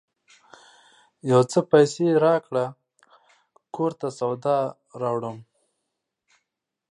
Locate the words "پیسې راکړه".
1.71-2.65